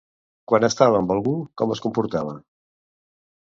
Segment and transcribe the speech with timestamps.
[0.51, 2.35] Quan estava amb algú com es comportava?